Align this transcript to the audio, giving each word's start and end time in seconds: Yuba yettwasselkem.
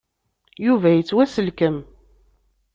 Yuba 0.65 0.89
yettwasselkem. 0.91 1.77